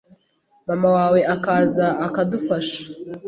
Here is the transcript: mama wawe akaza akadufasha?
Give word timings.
mama 0.67 0.87
wawe 0.95 1.19
akaza 1.35 1.87
akadufasha? 2.05 2.77